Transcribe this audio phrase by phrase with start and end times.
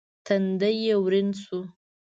[0.25, 1.59] تندی يې ورين شو.